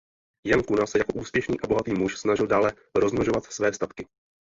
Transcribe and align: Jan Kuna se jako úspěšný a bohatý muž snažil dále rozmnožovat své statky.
Jan 0.47 0.63
Kuna 0.63 0.87
se 0.87 0.97
jako 0.97 1.13
úspěšný 1.13 1.55
a 1.63 1.67
bohatý 1.67 1.93
muž 1.93 2.17
snažil 2.19 2.47
dále 2.47 2.73
rozmnožovat 2.95 3.43
své 3.45 3.73
statky. 3.73 4.07